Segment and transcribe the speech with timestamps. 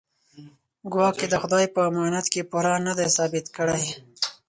[0.93, 3.83] ګواکې د خدای په امانت کې پوره نه دی ثابت کړی.